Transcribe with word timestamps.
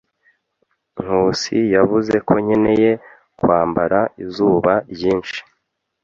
Nkusi 1.01 1.57
yavuze 1.75 2.15
ko 2.27 2.33
nkeneye 2.43 2.91
kwambara 3.39 3.99
izuba 4.23 4.73
ryinshi. 4.93 5.39